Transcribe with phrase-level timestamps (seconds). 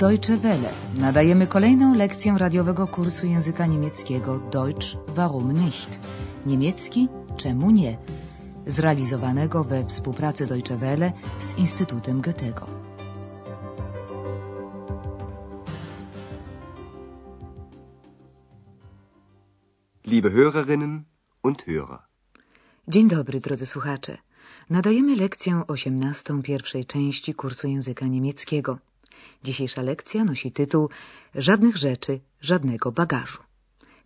[0.00, 0.70] Deutsche Welle.
[0.98, 6.00] Nadajemy kolejną lekcję radiowego kursu języka niemieckiego Deutsch warum nicht?
[6.46, 7.98] Niemiecki czemu nie?
[8.66, 12.66] Zrealizowanego we współpracy Deutsche Welle z Instytutem Goethego.
[20.06, 21.00] Liebe Hörerinnen
[21.42, 21.98] und Hörer.
[22.88, 24.18] Dzień dobry, drodzy słuchacze.
[24.70, 28.89] Nadajemy lekcję 18 pierwszej części kursu języka niemieckiego.
[29.44, 30.88] Dzisiejsza lekcja nosi tytuł
[31.34, 33.42] Żadnych rzeczy, żadnego bagażu.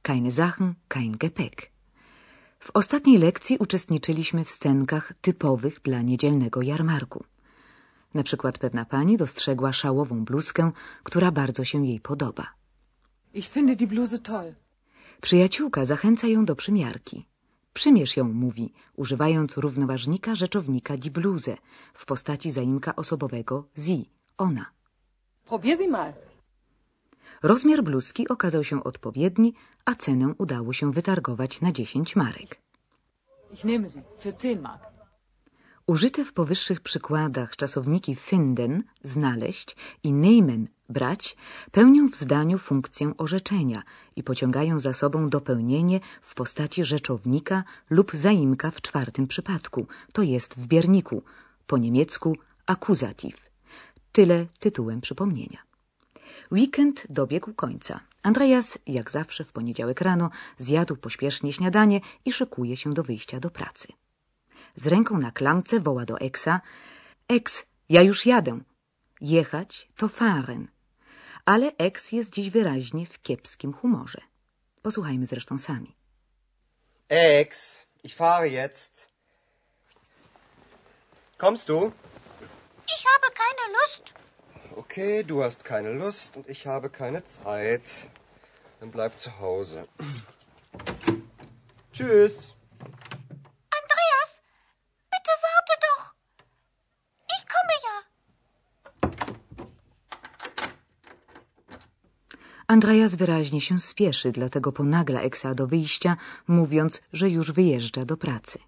[0.02, 1.74] Keine Sachen, kein Gepäck.
[2.58, 7.24] W ostatniej lekcji uczestniczyliśmy w scenkach typowych dla niedzielnego jarmarku.
[8.14, 10.72] Na przykład pewna pani dostrzegła szałową bluzkę,
[11.02, 12.46] która bardzo się jej podoba.
[13.34, 14.54] Ich finde die Bluse toll.
[15.20, 17.26] Przyjaciółka zachęca ją do przymiarki.
[17.72, 21.56] Przymierz ją, mówi, używając równoważnika rzeczownika die Bluse
[21.94, 24.04] w postaci zaimka osobowego sie,
[24.38, 24.66] ona.
[25.44, 26.12] Probier sie mal.
[27.42, 32.60] Rozmiar bluzki okazał się odpowiedni, a cenę udało się wytargować na 10 marek.
[33.52, 34.94] Ich nehme sie für 10 Mark.
[35.86, 41.36] Użyte w powyższych przykładach czasowniki finden, znaleźć i nehmen, brać,
[41.72, 43.82] pełnią w zdaniu funkcję orzeczenia
[44.16, 50.54] i pociągają za sobą dopełnienie w postaci rzeczownika lub zaimka w czwartym przypadku, to jest
[50.54, 51.22] w bierniku,
[51.66, 53.53] po niemiecku akuzativ.
[54.14, 55.58] Tyle tytułem przypomnienia.
[56.52, 58.00] Weekend dobiegł końca.
[58.22, 63.50] Andreas, jak zawsze w poniedziałek rano, zjadł pośpiesznie śniadanie i szykuje się do wyjścia do
[63.50, 63.88] pracy.
[64.76, 66.60] Z ręką na klamce woła do Eksa.
[67.28, 68.60] Eks, ja już jadę.
[69.20, 70.68] Jechać to fahren.
[71.44, 74.20] Ale Eks jest dziś wyraźnie w kiepskim humorze.
[74.82, 75.96] Posłuchajmy zresztą sami.
[77.08, 79.08] Ex, ich fahre jetzt.
[81.38, 81.92] Kommst du?
[82.86, 84.02] Ich habe keine Lust.
[84.76, 88.08] Okay, du hast keine Lust und ich habe keine Zeit.
[88.80, 89.88] Dann bleib zu Hause.
[91.92, 92.54] Tschüss.
[93.80, 94.42] Andreas,
[95.10, 96.14] bitte warte doch.
[97.34, 97.96] Ich komme ja.
[102.66, 106.16] Andreas wyraźnie się spieszy, dlatego ponagla Eksa do wyjścia,
[106.46, 108.58] mówiąc, że już wyjeżdża do pracy.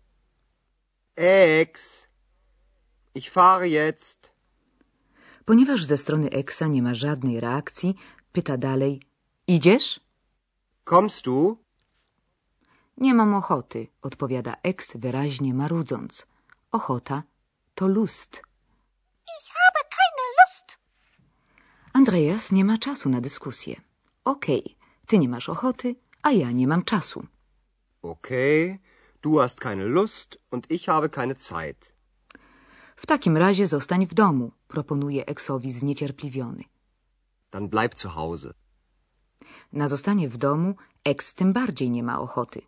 [1.17, 2.09] Ex,
[3.17, 4.35] ich fahre jetzt.
[5.45, 7.95] Ponieważ ze strony Eksa nie ma żadnej reakcji,
[8.33, 9.03] pyta dalej:
[9.47, 10.01] Idziesz?
[10.85, 11.59] Kommst du?
[12.97, 16.27] Nie mam ochoty, odpowiada Eks wyraźnie marudząc.
[16.73, 17.23] Ochota
[17.75, 18.43] to lust.
[19.39, 20.79] Ich habe keine Lust.
[21.93, 23.81] Andreas nie ma czasu na dyskusję.
[24.25, 27.27] Okej, ty nie masz ochoty, a ja nie mam czasu.
[28.03, 28.79] Okay,
[29.23, 31.96] du hast keine Lust und ich habe keine Zeit.
[32.97, 36.65] W takim razie zostań w domu, proponuje Eksowi zniecierpliwiony.
[37.51, 38.53] Dann bleib zu Hause.
[39.73, 40.75] Na zostanie w domu
[41.05, 42.63] Eks tym bardziej nie ma ochoty.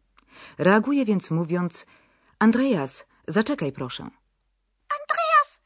[0.59, 1.87] Reaguje więc mówiąc:
[2.39, 4.03] Andreas, zaczekaj proszę.
[4.99, 5.61] Andreas,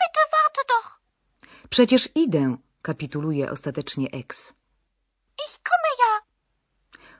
[0.00, 1.00] bitte warte doch.
[1.68, 4.54] Przecież idę, kapituluje ostatecznie Eks.
[5.46, 6.12] Ich komme ja.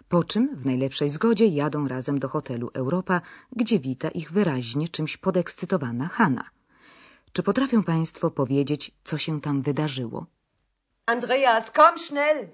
[0.08, 3.20] Po czym w najlepszej zgodzie jadą razem do hotelu Europa,
[3.56, 6.50] gdzie wita ich wyraźnie czymś podekscytowana Hanna.
[7.32, 10.26] Czy potrafią Państwo powiedzieć, co się tam wydarzyło?
[11.06, 12.48] Andreas, komm schnell!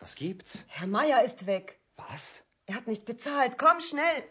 [0.00, 0.58] Was gibt's?
[0.68, 1.78] Herr Meier ist weg.
[1.96, 2.42] Was?
[2.66, 3.56] Er hat nicht bezahlt.
[3.56, 4.22] Komm schnell!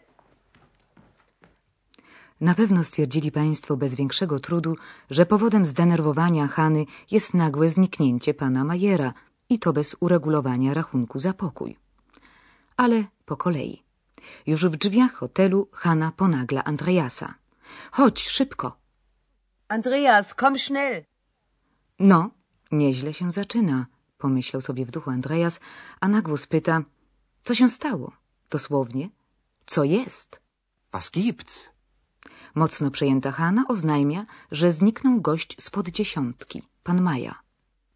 [2.40, 4.76] Na pewno stwierdzili Państwo bez większego trudu,
[5.10, 9.12] że powodem zdenerwowania Hany jest nagłe zniknięcie pana Majera
[9.48, 11.76] i to bez uregulowania rachunku za pokój.
[12.76, 13.82] Ale po kolei.
[14.46, 17.34] Już w drzwiach hotelu Hanna ponagla Andreasa.
[17.92, 18.81] Chodź, szybko.
[19.72, 21.04] Andreas, komm schnell!
[21.98, 22.30] No,
[22.72, 23.86] nieźle się zaczyna,
[24.18, 25.60] pomyślał sobie w duchu Andreas,
[26.00, 26.82] a na głos pyta,
[27.42, 28.12] co się stało?
[28.50, 29.08] Dosłownie,
[29.66, 30.40] co jest?
[30.92, 31.70] Was gibt's?
[32.54, 37.34] Mocno przejęta Hanna oznajmia, że zniknął gość spod dziesiątki, pan Maja.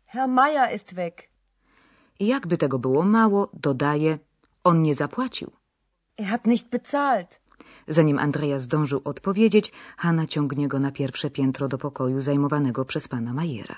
[0.06, 1.28] Herr Meier ist weg.
[2.18, 4.18] I jakby tego było mało, dodaje,
[4.64, 5.52] on nie zapłacił.
[6.18, 7.40] Er hat nicht bezahlt.
[7.88, 13.32] Zanim Andreas zdążył odpowiedzieć, Hanna ciągnie go na pierwsze piętro do pokoju zajmowanego przez pana
[13.32, 13.76] Majera.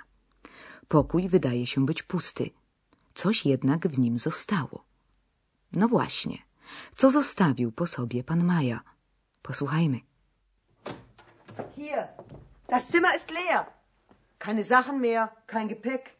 [0.88, 2.50] Pokój wydaje się być pusty.
[3.14, 4.84] Coś jednak w nim zostało.
[5.72, 6.38] No właśnie,
[6.96, 8.80] co zostawił po sobie pan Maja?
[9.42, 10.00] Posłuchajmy.
[11.76, 12.08] Hier,
[12.68, 13.64] das Zimmer ist leer.
[14.38, 16.10] Keine Sachen mehr, kein Gepäck.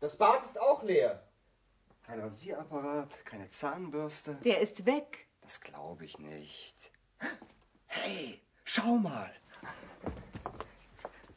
[0.00, 1.29] Das Bad ist auch leer.
[2.10, 4.34] Kein Rasierapparat, keine Zahnbürste.
[4.42, 5.28] Der ist weg.
[5.42, 6.90] Das glaube ich nicht.
[7.86, 9.30] Hey, schau mal.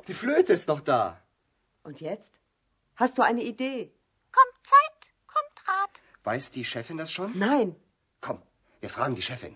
[0.07, 1.21] Die Flöte ist noch da.
[1.83, 2.39] Und jetzt?
[2.95, 3.91] Hast du eine Idee?
[4.31, 6.01] Kommt Zeit, kommt Rat.
[6.23, 7.37] Weiß die Chefin das schon?
[7.37, 7.75] Nein.
[8.19, 8.41] Komm,
[8.81, 9.55] wir fragen die Chefin.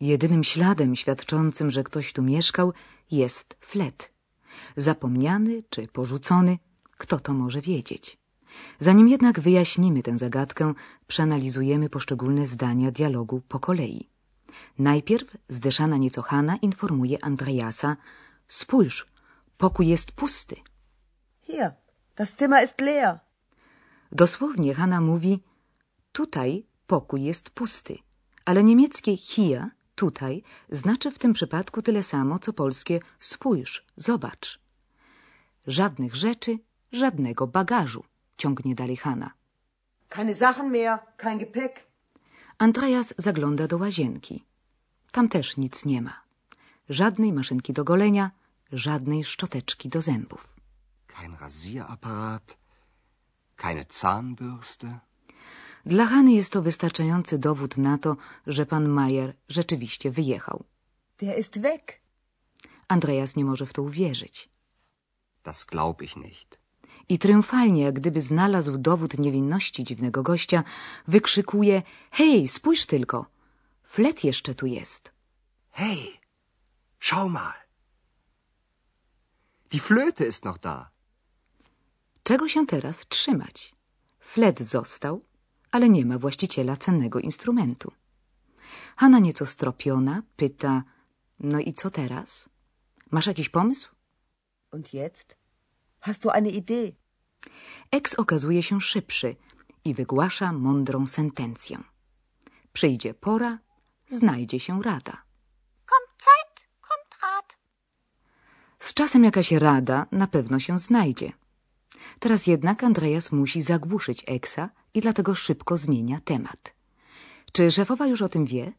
[0.00, 2.72] Jedynym śladem świadczącym, że ktoś tu mieszkał,
[3.10, 4.12] jest flet.
[4.76, 6.58] Zapomniany czy porzucony,
[6.96, 8.18] kto to może wiedzieć?
[8.80, 10.74] Zanim jednak wyjaśnimy tę zagadkę,
[11.06, 14.08] przeanalizujemy poszczególne zdania dialogu po kolei.
[14.78, 17.96] Najpierw zdeszana nieco Hanna informuje Andreasa
[18.48, 19.06] Spójrz,
[19.58, 20.56] pokój jest pusty.
[21.42, 21.70] Hier,
[22.16, 23.18] das Zimmer ist leer.
[24.12, 25.42] Dosłownie Hanna mówi
[26.12, 27.98] tutaj pokój jest pusty,
[28.44, 34.60] ale niemieckie hier, tutaj, znaczy w tym przypadku tyle samo, co polskie spójrz, zobacz.
[35.66, 36.58] Żadnych rzeczy,
[36.92, 38.04] żadnego bagażu,
[38.36, 39.30] ciągnie dalej Hanna.
[40.08, 41.86] Keine Sachen mehr, kein Gepäck.
[42.58, 44.44] Andreas zagląda do łazienki.
[45.12, 46.20] Tam też nic nie ma.
[46.88, 48.30] Żadnej maszynki do golenia,
[48.72, 50.56] żadnej szczoteczki do zębów.
[51.06, 52.56] Kein Rasierapparat,
[53.56, 54.98] keine Zahnbürste.
[55.86, 58.16] Dla Hany jest to wystarczający dowód na to,
[58.46, 60.64] że pan Majer rzeczywiście wyjechał.
[61.18, 62.00] Der ist weg.
[62.88, 64.48] Andreas nie może w to uwierzyć.
[65.44, 66.60] Das glaub ich nicht.
[67.08, 70.64] I triumfalnie, jak gdyby znalazł dowód niewinności dziwnego gościa,
[71.08, 73.26] wykrzykuje Hej, spójrz tylko!
[73.82, 75.12] Flet jeszcze tu jest.
[75.70, 76.06] Hey,
[77.00, 77.52] schau mal.
[79.70, 80.90] Die Flöte ist noch da.
[82.22, 83.74] Czego się teraz trzymać?
[84.20, 85.24] Flet został,
[85.70, 87.92] ale nie ma właściciela cennego instrumentu.
[88.96, 90.82] Hanna nieco stropiona pyta,
[91.40, 92.48] no i co teraz?
[93.10, 93.88] Masz jakiś pomysł?
[94.72, 95.36] Und jetzt?
[96.00, 96.96] Hast du eine Idee?
[97.90, 99.36] Eks okazuje się szybszy
[99.84, 101.78] i wygłasza mądrą sentencję.
[102.72, 103.58] Przyjdzie pora,
[104.08, 105.22] znajdzie się rada.
[105.86, 107.58] Kommt Zeit, kommt Rat.
[108.78, 111.32] Z czasem jakaś rada na pewno się znajdzie.
[112.20, 116.74] Teraz jednak Andreas musi zagłuszyć Eksa i dlatego szybko zmienia temat.
[117.52, 118.72] Czy szefowa już o tym wie?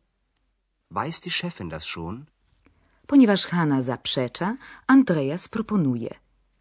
[0.91, 2.25] Weiß die Chefin das schon?
[3.07, 4.55] Ponieważ Hanna zaprzecza,
[4.87, 6.09] Andreas proponuje.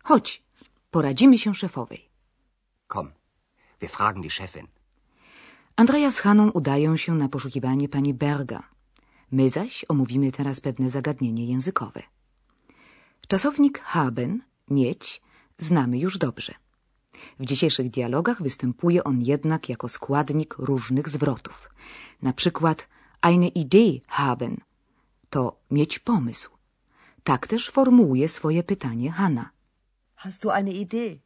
[0.02, 0.43] Chodź,
[0.97, 2.09] poradzimy się szefowej.
[2.87, 3.09] Komm,
[3.81, 4.67] wir fragen die Chefin.
[5.77, 8.63] Andrea z Haną udają się na poszukiwanie pani Berga.
[9.31, 12.03] My zaś omówimy teraz pewne zagadnienie językowe.
[13.29, 15.23] Czasownik haben, mieć,
[15.59, 16.55] znamy już dobrze.
[17.39, 21.71] W dzisiejszych dialogach występuje on jednak jako składnik różnych zwrotów.
[22.23, 22.89] Na przykład
[23.23, 24.57] eine Idee haben
[25.31, 26.51] to mieć pomysł.
[27.25, 29.56] Tak też formułuje swoje pytanie Hanna.
[30.26, 31.20] Hast du eine Idee?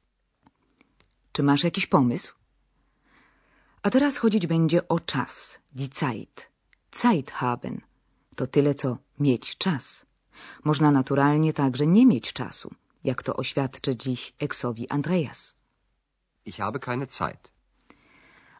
[1.32, 2.32] Czy masz jakiś pomysł?
[3.82, 6.50] A teraz chodzić będzie o czas, die Zeit.
[6.90, 7.80] Zeit haben
[8.36, 10.06] to tyle, co mieć czas.
[10.64, 12.74] Można naturalnie także nie mieć czasu,
[13.04, 15.56] jak to oświadczy dziś Eksowi Andreas.
[16.44, 17.52] Ich habe keine Zeit.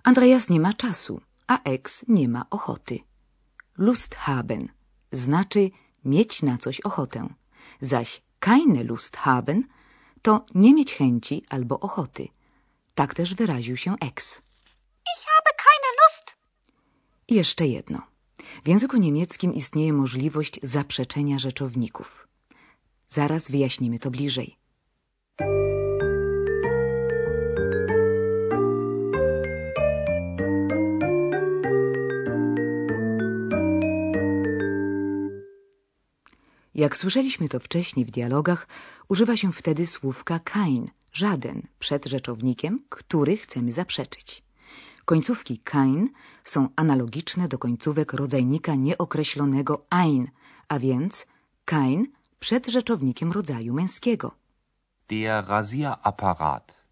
[0.03, 2.99] Andreas nie ma czasu, a Eks nie ma ochoty.
[3.77, 4.69] Lust haben
[5.13, 5.71] znaczy
[6.05, 7.29] mieć na coś ochotę,
[7.81, 9.65] zaś keine Lust haben
[10.23, 12.29] to nie mieć chęci albo ochoty.
[12.95, 14.43] Tak też wyraził się Eks.
[15.17, 16.37] Ich habe keine Lust.
[17.29, 18.03] I jeszcze jedno.
[18.65, 22.29] W języku niemieckim istnieje możliwość zaprzeczenia rzeczowników.
[23.09, 24.60] Zaraz wyjaśnimy to bliżej.
[36.81, 38.69] Jak słyszeliśmy to wcześniej w dialogach,
[39.09, 44.43] używa się wtedy słówka kein, żaden, przed rzeczownikiem, który chcemy zaprzeczyć.
[45.05, 46.09] Końcówki kein
[46.45, 50.31] są analogiczne do końcówek rodzajnika nieokreślonego ein,
[50.69, 51.27] a więc
[51.65, 52.07] kein
[52.39, 54.35] przed rzeczownikiem rodzaju męskiego.
[55.09, 56.85] Der Rasierapparat.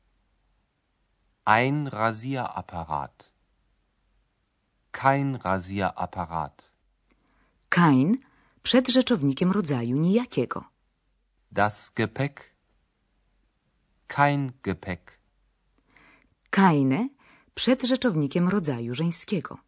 [1.44, 3.32] Ein Rasierapparat.
[4.90, 6.70] Kein Rasierapparat.
[7.68, 8.27] Kein
[8.62, 10.64] przed rzeczownikiem rodzaju nijakiego.
[11.52, 12.40] Das Gepäck.
[14.06, 15.18] Kein Gepäck.
[16.50, 17.08] Keine
[17.54, 19.58] przed rzeczownikiem rodzaju żeńskiego.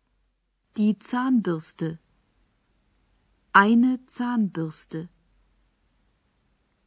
[0.77, 1.97] Die Zahnbürste.
[3.53, 5.07] Eine Zahnbürste.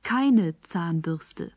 [0.01, 1.49] Keine Zahnbürste.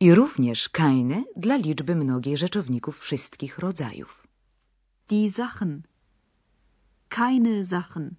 [0.00, 4.26] I również keine dla liczby mnogiej rzeczowników wszystkich rodzajów.
[5.08, 5.82] Die Sachen.
[7.08, 8.14] Keine Sachen.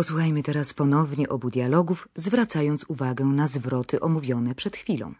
[0.00, 5.14] Posłuchajmy teraz ponownie obu dialogów, zwracając uwagę na zwroty omówione przed chwilą.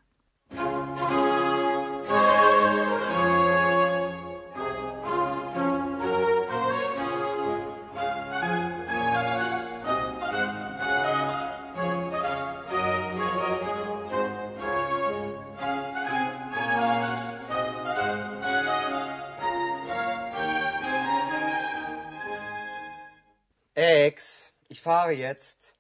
[24.81, 25.77] Ich fahre jetzt.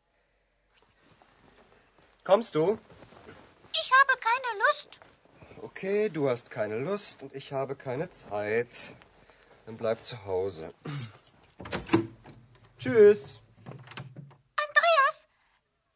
[2.22, 2.78] Kommst du?
[3.80, 4.88] Ich habe keine Lust.
[5.62, 8.92] Okay, du hast keine Lust und ich habe keine Zeit.
[9.64, 10.74] Dann bleib zu Hause.
[12.78, 13.40] Tschüss.
[14.64, 15.16] Andreas,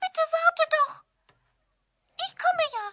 [0.03, 0.93] bitte warte doch.
[2.25, 2.87] Ich komme ja.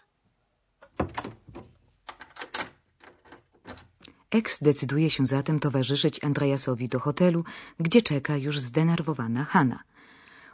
[4.31, 7.43] Ex decyduje się zatem towarzyszyć Andreasowi do hotelu,
[7.79, 9.90] gdzie czeka już zdenerwowana Hanna.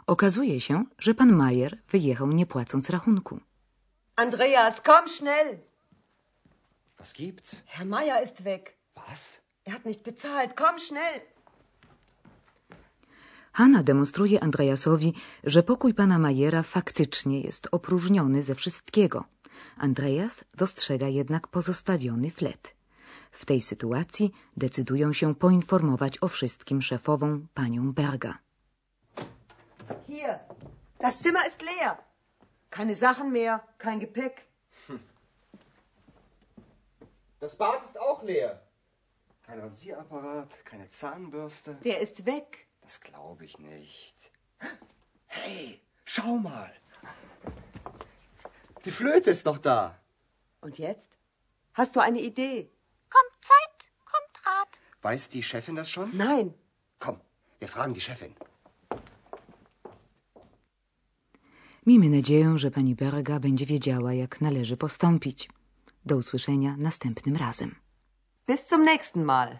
[0.07, 3.39] Okazuje się, że pan Majer wyjechał nie płacąc rachunku.
[4.15, 5.57] Andreas, komm schnell.
[6.97, 7.55] Was gibt's?
[7.65, 8.77] Herr Meier ist weg.
[8.95, 9.41] Was?
[9.65, 10.53] Er hat nicht bezahlt.
[10.53, 11.21] Komm schnell.
[13.53, 19.25] Hanna demonstruje Andreasowi, że pokój pana Majera faktycznie jest opróżniony ze wszystkiego.
[19.77, 22.75] Andreas dostrzega jednak pozostawiony flet.
[23.31, 28.46] W tej sytuacji decydują się poinformować o wszystkim szefową panią Berga.
[30.05, 30.39] Hier.
[30.99, 32.03] Das Zimmer ist leer.
[32.69, 34.45] Keine Sachen mehr, kein Gepäck.
[37.39, 38.63] Das Bad ist auch leer.
[39.43, 41.75] Kein Rasierapparat, keine Zahnbürste.
[41.83, 42.67] Der ist weg.
[42.81, 44.31] Das glaube ich nicht.
[45.27, 46.73] Hey, schau mal.
[48.85, 49.99] Die Flöte ist noch da.
[50.61, 51.17] Und jetzt?
[51.73, 52.71] Hast du eine Idee?
[53.09, 54.79] Kommt Zeit, kommt Rat.
[55.01, 56.15] Weiß die Chefin das schon?
[56.17, 56.53] Nein.
[56.99, 57.21] Komm,
[57.59, 58.35] wir fragen die Chefin.
[61.87, 65.49] Miejmy nadzieję, że pani Berga będzie wiedziała, jak należy postąpić.
[66.05, 67.75] Do usłyszenia następnym razem.
[68.47, 69.59] Bis zum nächsten Mal.